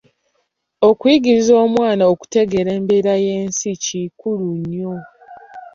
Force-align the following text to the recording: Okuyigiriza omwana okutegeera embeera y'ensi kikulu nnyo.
Okuyigiriza 0.89 1.53
omwana 1.65 2.03
okutegeera 2.13 2.71
embeera 2.77 3.13
y'ensi 3.25 3.69
kikulu 3.83 4.47
nnyo. 4.59 4.93